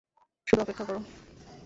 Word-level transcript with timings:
শুধু 0.47 0.61
অপেক্ষা 0.61 0.83
করো। 0.85 0.99